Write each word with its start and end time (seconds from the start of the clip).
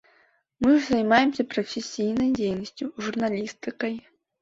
Мы 0.65 0.71
ж 0.77 0.79
займаемся 0.85 1.45
прафесійнай 1.53 2.35
дзейнасцю, 2.41 2.85
журналістыкай. 3.07 3.99